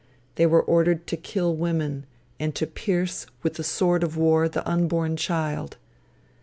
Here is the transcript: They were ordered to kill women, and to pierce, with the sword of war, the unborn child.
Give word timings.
They 0.33 0.47
were 0.47 0.63
ordered 0.63 1.05
to 1.05 1.15
kill 1.15 1.55
women, 1.55 2.07
and 2.39 2.55
to 2.55 2.65
pierce, 2.65 3.27
with 3.43 3.53
the 3.53 3.63
sword 3.63 4.03
of 4.03 4.17
war, 4.17 4.49
the 4.49 4.67
unborn 4.67 5.15
child. 5.15 5.77